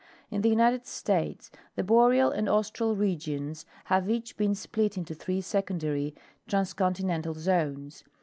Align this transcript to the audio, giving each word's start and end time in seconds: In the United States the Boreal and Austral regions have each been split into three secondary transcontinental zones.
In 0.31 0.41
the 0.41 0.49
United 0.49 0.87
States 0.87 1.51
the 1.75 1.83
Boreal 1.83 2.31
and 2.31 2.49
Austral 2.49 2.95
regions 2.95 3.67
have 3.83 4.09
each 4.09 4.35
been 4.35 4.55
split 4.55 4.97
into 4.97 5.13
three 5.13 5.41
secondary 5.41 6.15
transcontinental 6.47 7.35
zones. 7.35 8.03